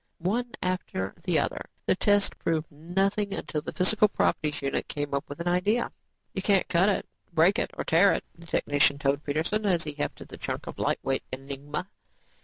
[0.17, 5.29] One after the other, the test proved nothing until the physical properties unit came up
[5.29, 5.91] with an idea.
[6.33, 9.91] "You can't cut it, break it or tear it," the technician told Peterson, as he
[9.93, 11.87] hefted the chunk of lightweight enigma.